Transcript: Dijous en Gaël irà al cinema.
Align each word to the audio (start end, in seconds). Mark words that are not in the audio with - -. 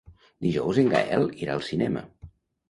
Dijous 0.45 0.79
en 0.83 0.89
Gaël 0.93 1.27
irà 1.43 1.53
al 1.59 1.63
cinema. 1.69 2.05